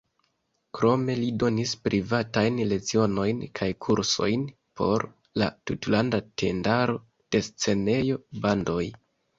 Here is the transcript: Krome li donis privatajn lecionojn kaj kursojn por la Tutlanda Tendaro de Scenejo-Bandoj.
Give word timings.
Krome 0.77 1.17
li 1.19 1.27
donis 1.43 1.73
privatajn 1.87 2.57
lecionojn 2.71 3.45
kaj 3.61 3.69
kursojn 3.87 4.49
por 4.81 5.07
la 5.43 5.53
Tutlanda 5.69 6.25
Tendaro 6.45 7.01
de 7.35 7.49
Scenejo-Bandoj. 7.53 8.85